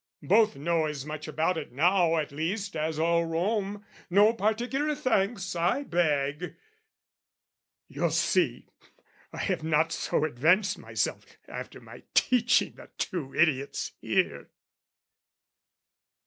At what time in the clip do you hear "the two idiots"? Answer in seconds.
12.73-13.91